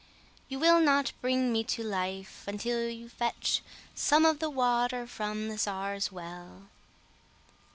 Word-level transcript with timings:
You 0.49 0.57
will 0.57 0.79
not 0.81 1.11
bring 1.21 1.53
me 1.53 1.63
to 1.65 1.83
life 1.83 2.45
until 2.47 2.89
you 2.89 3.07
fetch 3.07 3.61
some 3.93 4.25
of 4.25 4.39
the 4.39 4.49
water 4.49 5.05
from 5.05 5.47
the 5.47 5.59
czar's 5.59 6.11
well." 6.11 6.69